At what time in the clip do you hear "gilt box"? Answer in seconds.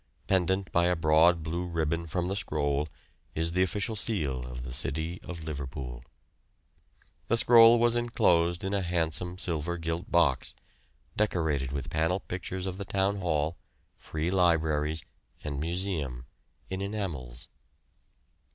9.77-10.55